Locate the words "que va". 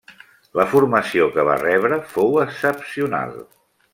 1.35-1.59